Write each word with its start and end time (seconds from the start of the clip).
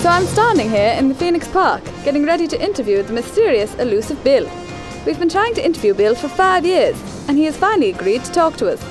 So 0.00 0.08
I'm 0.08 0.24
standing 0.24 0.70
here 0.70 0.94
in 0.98 1.10
the 1.10 1.14
Phoenix 1.14 1.46
Park, 1.46 1.84
getting 2.04 2.24
ready 2.24 2.48
to 2.48 2.58
interview 2.58 3.02
the 3.02 3.12
mysterious, 3.12 3.74
elusive 3.74 4.24
Bil. 4.24 4.50
We've 5.04 5.18
been 5.18 5.28
trying 5.28 5.52
to 5.56 5.62
interview 5.62 5.92
Bil 5.92 6.14
for 6.14 6.26
five 6.26 6.64
years, 6.64 6.96
and 7.28 7.36
he 7.36 7.44
has 7.44 7.54
finally 7.54 7.90
agreed 7.90 8.24
to 8.24 8.32
talk 8.32 8.56
to 8.56 8.72
us 8.72 8.82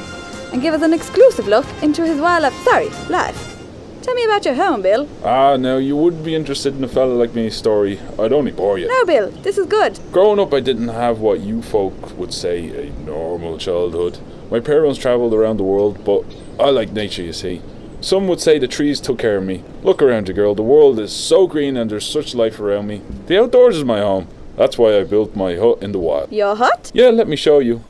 and 0.54 0.62
give 0.62 0.76
us 0.76 0.84
an 0.84 0.94
exclusive 0.94 1.48
look 1.48 1.66
into 1.82 2.06
his 2.06 2.22
wild, 2.22 2.54
sorry, 2.64 2.90
life. 3.10 3.58
Tell 4.04 4.14
me 4.14 4.24
about 4.24 4.46
your 4.46 4.54
home, 4.54 4.84
Bil. 4.84 5.10
Ah, 5.24 5.58
now 5.58 5.78
you 5.78 5.98
wouldn't 5.98 6.24
be 6.24 6.36
interested 6.36 6.76
in 6.76 6.84
a 6.84 6.88
fella 6.88 7.14
like 7.14 7.34
me's 7.34 7.56
story. 7.56 8.00
I'd 8.20 8.32
only 8.32 8.52
bore 8.52 8.78
you. 8.78 8.88
No, 8.88 9.06
Bil, 9.06 9.32
this 9.42 9.58
is 9.58 9.66
good. 9.66 10.00
Growing 10.12 10.40
up, 10.40 10.54
I 10.54 10.60
didn't 10.60 10.90
have 10.90 11.22
what 11.22 11.40
you 11.40 11.64
folk 11.64 12.20
would 12.20 12.36
say 12.36 12.88
a 12.88 12.92
normal 13.00 13.58
childhood. 13.58 14.20
My 14.52 14.60
parents 14.60 15.00
travelled 15.00 15.34
around 15.34 15.58
the 15.58 15.64
world, 15.64 16.06
but 16.06 16.24
I 16.60 16.70
like 16.70 16.92
nature, 16.92 17.24
you 17.24 17.34
see. 17.34 17.64
Some 18.02 18.28
would 18.30 18.40
say 18.40 18.58
the 18.58 18.68
trees 18.68 19.02
took 19.02 19.20
care 19.20 19.38
of 19.38 19.44
me. 19.44 19.64
Look 19.84 20.02
around 20.02 20.30
you, 20.30 20.34
girl. 20.34 20.56
The 20.56 20.62
world 20.62 21.00
is 21.00 21.12
so 21.12 21.48
green 21.48 21.76
and 21.76 21.92
there's 21.92 22.10
such 22.10 22.34
life 22.34 22.60
around 22.60 22.88
me. 22.88 23.02
The 23.28 23.42
outdoors 23.42 23.76
is 23.76 23.84
my 23.84 24.00
home. 24.00 24.28
That's 24.56 24.78
why 24.78 24.98
I 24.98 25.04
built 25.04 25.36
my 25.36 25.56
hut 25.56 25.84
in 25.84 25.92
the 25.92 26.00
wild. 26.00 26.32
Your 26.32 26.56
hut? 26.56 26.92
Yeah, 26.94 27.10
let 27.10 27.28
me 27.28 27.36
show 27.36 27.60
you. 27.60 27.84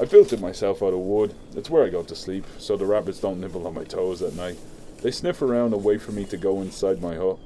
I 0.00 0.04
built 0.04 0.32
it 0.32 0.40
myself 0.40 0.82
out 0.82 0.94
of 0.94 1.00
wood. 1.00 1.34
It's 1.54 1.68
where 1.68 1.84
I 1.84 1.90
go 1.90 2.02
to 2.02 2.14
sleep, 2.14 2.46
so 2.56 2.76
the 2.76 2.86
rabbits 2.86 3.20
don't 3.20 3.40
nibble 3.40 3.66
on 3.66 3.74
my 3.74 3.84
toes 3.84 4.22
at 4.22 4.34
night. 4.34 4.58
They 5.02 5.10
sniff 5.10 5.42
around 5.42 5.74
and 5.74 5.84
wait 5.84 6.00
for 6.00 6.12
me 6.12 6.24
to 6.26 6.36
go 6.36 6.60
inside 6.62 7.02
my 7.02 7.16
hut. 7.16 7.38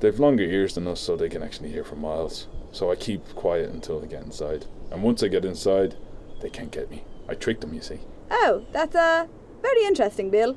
They've 0.00 0.18
longer 0.18 0.42
ears 0.42 0.74
than 0.74 0.86
us, 0.86 1.00
so 1.00 1.16
they 1.16 1.28
can 1.28 1.42
actually 1.42 1.70
hear 1.70 1.84
for 1.84 1.96
miles. 1.96 2.46
So 2.72 2.90
I 2.90 2.96
keep 2.96 3.34
quiet 3.34 3.70
until 3.70 4.00
they 4.00 4.06
get 4.06 4.22
inside. 4.22 4.66
And 4.90 5.02
once 5.02 5.22
I 5.22 5.28
get 5.28 5.44
inside, 5.44 5.96
they 6.40 6.50
can't 6.50 6.70
get 6.70 6.90
me. 6.90 7.04
I 7.28 7.34
trick 7.34 7.60
them, 7.60 7.72
you 7.72 7.80
see. 7.80 8.00
Oh, 8.30 8.64
that's 8.72 8.94
uh 8.94 9.26
very 9.62 9.84
interesting, 9.84 10.28
Bil. 10.30 10.56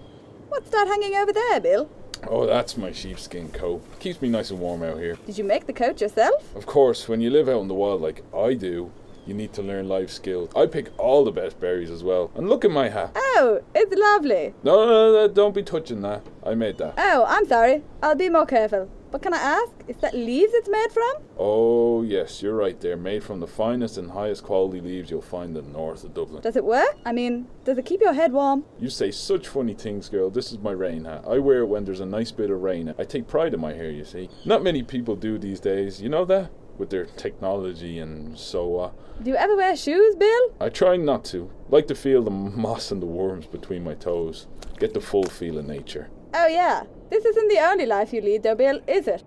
What's 0.49 0.69
that 0.69 0.87
hanging 0.87 1.15
over 1.15 1.33
there, 1.33 1.59
Bil? 1.59 1.89
Oh, 2.27 2.45
that's 2.45 2.77
my 2.77 2.91
sheepskin 2.91 3.49
coat. 3.51 3.83
Keeps 3.99 4.21
me 4.21 4.29
nice 4.29 4.49
and 4.49 4.59
warm 4.59 4.83
out 4.83 4.97
here. 4.97 5.17
Did 5.25 5.37
you 5.37 5.43
make 5.43 5.67
the 5.67 5.73
coat 5.73 6.01
yourself? 6.01 6.55
Of 6.55 6.65
course, 6.65 7.07
when 7.07 7.21
you 7.21 7.29
live 7.29 7.47
out 7.47 7.61
in 7.61 7.67
the 7.67 7.73
wild 7.73 8.01
like 8.01 8.23
I 8.35 8.53
do, 8.53 8.91
you 9.25 9.33
need 9.33 9.53
to 9.53 9.61
learn 9.61 9.87
life 9.87 10.09
skills. 10.09 10.49
I 10.55 10.65
pick 10.65 10.89
all 10.97 11.25
the 11.25 11.31
best 11.31 11.59
berries 11.59 11.91
as 11.91 12.03
well. 12.03 12.31
And 12.35 12.49
look 12.49 12.63
at 12.63 12.71
my 12.71 12.89
hat. 12.89 13.11
Oh, 13.15 13.61
it's 13.75 13.93
lovely. 13.93 14.53
No, 14.63 14.85
no, 14.85 15.11
no, 15.11 15.27
don't 15.27 15.53
be 15.53 15.63
touching 15.63 16.01
that. 16.01 16.23
I 16.45 16.55
made 16.55 16.77
that. 16.77 16.93
Oh, 16.97 17.25
I'm 17.27 17.45
sorry. 17.45 17.83
I'll 18.01 18.15
be 18.15 18.29
more 18.29 18.45
careful. 18.45 18.89
But 19.11 19.21
can 19.21 19.33
I 19.33 19.37
ask, 19.37 19.71
is 19.87 19.95
that 19.97 20.13
leaves 20.13 20.51
it's 20.53 20.67
made 20.67 20.91
from? 20.91 21.13
Oh, 21.37 22.01
yes, 22.03 22.41
you're 22.41 22.55
right. 22.55 22.79
They're 22.79 22.97
made 22.97 23.23
from 23.23 23.39
the 23.39 23.47
finest 23.47 23.97
and 23.97 24.11
highest 24.11 24.43
quality 24.43 24.81
leaves 24.81 25.09
you'll 25.09 25.21
find 25.21 25.55
in 25.55 25.65
the 25.65 25.71
north 25.71 26.03
of 26.03 26.13
Dublin. 26.13 26.41
Does 26.41 26.55
it 26.57 26.65
work? 26.65 26.97
I 27.05 27.13
mean, 27.13 27.47
does 27.63 27.77
it 27.77 27.85
keep 27.85 28.01
your 28.01 28.13
head 28.13 28.33
warm? 28.33 28.65
You 28.79 28.89
say 28.89 29.11
such 29.11 29.47
funny 29.47 29.73
things, 29.73 30.09
girl. 30.09 30.29
This 30.29 30.51
is 30.51 30.59
my 30.59 30.71
rain 30.71 31.05
hat. 31.05 31.23
I 31.27 31.37
wear 31.39 31.59
it 31.59 31.67
when 31.67 31.85
there's 31.85 32.01
a 32.01 32.05
nice 32.05 32.31
bit 32.31 32.49
of 32.49 32.61
rain. 32.61 32.93
I 32.99 33.03
take 33.05 33.27
pride 33.27 33.53
in 33.53 33.61
my 33.61 33.73
hair, 33.73 33.89
you 33.89 34.03
see. 34.03 34.29
Not 34.45 34.61
many 34.63 34.83
people 34.83 35.15
do 35.15 35.37
these 35.37 35.59
days. 35.61 36.01
You 36.01 36.09
know 36.09 36.25
that? 36.25 36.51
With 36.77 36.89
their 36.89 37.05
technology 37.05 37.97
and 37.99 38.37
so 38.37 38.77
uh, 38.77 38.91
Do 39.23 39.31
you 39.31 39.35
ever 39.37 39.55
wear 39.55 39.75
shoes, 39.75 40.15
Bil? 40.15 40.53
I 40.59 40.69
try 40.69 40.95
not 40.97 41.25
to. 41.25 41.49
Like 41.69 41.87
to 41.87 41.95
feel 41.95 42.21
the 42.23 42.29
moss 42.31 42.91
and 42.91 43.01
the 43.01 43.07
worms 43.07 43.47
between 43.47 43.83
my 43.83 43.95
toes. 43.95 44.47
Get 44.77 44.93
the 44.93 45.01
full 45.01 45.23
feel 45.23 45.57
of 45.57 45.65
nature. 45.65 46.09
Oh, 46.33 46.47
yeah. 46.47 46.83
This 47.09 47.23
isn't 47.25 47.47
the 47.47 47.59
only 47.59 47.85
life 47.85 48.13
you 48.13 48.21
lead, 48.21 48.43
though, 48.43 48.55
Bil, 48.55 48.81
is 48.87 49.07
it? 49.07 49.23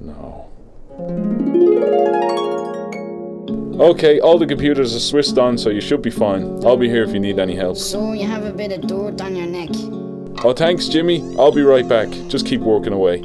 No. 0.00 0.48
Okay, 3.80 4.20
all 4.20 4.38
the 4.38 4.46
computers 4.46 4.94
are 4.94 5.00
switched 5.00 5.38
on, 5.38 5.56
so 5.56 5.70
you 5.70 5.80
should 5.80 6.02
be 6.02 6.10
fine. 6.10 6.64
I'll 6.64 6.76
be 6.76 6.88
here 6.88 7.02
if 7.02 7.12
you 7.12 7.20
need 7.20 7.38
any 7.38 7.56
help. 7.56 7.78
So 7.78 8.12
you 8.12 8.26
have 8.26 8.44
a 8.44 8.52
bit 8.52 8.70
of 8.70 8.86
dirt 8.86 9.20
on 9.20 9.34
your 9.34 9.46
neck. 9.46 9.70
Oh, 10.44 10.52
thanks, 10.52 10.88
Jimmy. 10.88 11.22
I'll 11.38 11.52
be 11.52 11.62
right 11.62 11.88
back. 11.88 12.08
Just 12.28 12.46
keep 12.46 12.60
working 12.60 12.92
away. 12.92 13.22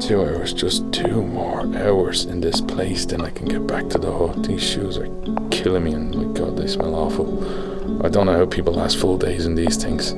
Two 0.00 0.22
hours, 0.22 0.52
just 0.52 0.90
two 0.92 1.22
more 1.22 1.60
hours 1.76 2.24
in 2.24 2.40
this 2.40 2.60
place, 2.60 3.06
then 3.06 3.20
I 3.20 3.30
can 3.30 3.46
get 3.46 3.66
back 3.66 3.88
to 3.90 3.98
the 3.98 4.10
hut. 4.10 4.42
These 4.42 4.62
shoes 4.62 4.98
are 4.98 5.08
killing 5.50 5.84
me, 5.84 5.92
and 5.92 6.14
my 6.14 6.24
god, 6.32 6.56
they 6.56 6.66
smell 6.66 6.94
awful. 6.94 8.04
I 8.04 8.08
don't 8.08 8.26
know 8.26 8.36
how 8.36 8.46
people 8.46 8.74
last 8.74 8.98
full 8.98 9.18
days 9.18 9.46
in 9.46 9.54
these 9.54 9.76
things. 9.76 10.14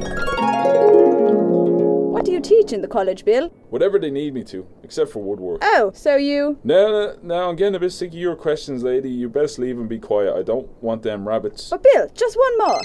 What 2.36 2.50
you 2.50 2.58
teach 2.60 2.74
in 2.74 2.82
the 2.82 2.88
college, 2.88 3.24
Bil? 3.24 3.48
Whatever 3.70 3.98
they 3.98 4.10
need 4.10 4.34
me 4.34 4.44
to, 4.44 4.66
except 4.82 5.10
for 5.10 5.22
woodwork. 5.22 5.60
Oh, 5.62 5.90
so 5.94 6.16
you. 6.16 6.58
No, 6.64 6.90
no, 6.90 7.16
no, 7.22 7.48
I'm 7.48 7.56
getting 7.56 7.76
a 7.76 7.80
bit 7.80 7.92
sick 7.92 8.10
of 8.10 8.14
your 8.14 8.36
questions, 8.36 8.82
lady. 8.82 9.08
You 9.08 9.30
best 9.30 9.58
leave 9.58 9.78
and 9.78 9.88
be 9.88 9.98
quiet. 9.98 10.36
I 10.36 10.42
don't 10.42 10.68
want 10.82 11.02
them 11.02 11.26
rabbits. 11.26 11.70
But, 11.70 11.82
Bil, 11.82 12.10
just 12.12 12.36
one 12.36 12.58
more. 12.58 12.78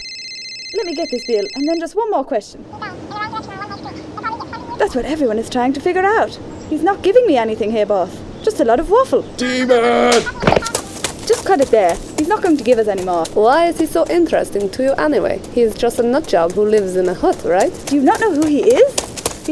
Let 0.78 0.86
me 0.86 0.96
get 0.96 1.10
this, 1.12 1.28
Bil, 1.28 1.44
and 1.56 1.68
then 1.68 1.82
just 1.82 1.98
one 1.98 2.10
more 2.12 2.24
question. 2.24 2.64
That's 4.80 4.96
what 4.96 5.04
everyone 5.04 5.38
is 5.38 5.50
trying 5.50 5.74
to 5.74 5.82
figure 5.82 6.06
out. 6.06 6.40
He's 6.70 6.82
not 6.82 7.02
giving 7.02 7.28
me 7.28 7.36
anything 7.36 7.72
here, 7.72 7.86
boss. 7.86 8.18
Just 8.44 8.62
a 8.62 8.64
lot 8.64 8.80
of 8.80 8.90
waffle. 8.90 9.24
Demon! 9.36 10.14
Just 11.28 11.46
cut 11.46 11.60
it 11.60 11.68
there. 11.72 11.98
He's 12.18 12.30
not 12.30 12.42
going 12.42 12.56
to 12.56 12.64
give 12.64 12.80
us 12.80 12.88
any 12.88 13.04
more. 13.04 13.26
Why 13.34 13.66
is 13.66 13.80
he 13.80 13.86
so 13.86 14.08
interesting 14.08 14.70
to 14.70 14.84
you 14.84 14.94
anyway? 14.94 15.42
He's 15.52 15.76
just 15.76 16.00
a 16.00 16.04
nutjob 16.04 16.54
who 16.54 16.66
lives 16.66 16.96
in 16.96 17.10
a 17.10 17.14
hut, 17.14 17.44
right? 17.44 17.74
Do 17.88 17.98
you 17.98 18.02
not 18.02 18.22
know 18.22 18.34
who 18.34 18.48
he 18.48 18.62
is? 18.62 19.01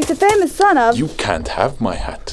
He's 0.00 0.08
the 0.08 0.16
famous 0.16 0.56
son 0.56 0.78
of. 0.78 0.96
You 0.96 1.08
can't 1.18 1.46
have 1.48 1.78
my 1.78 1.94
hat. 1.94 2.29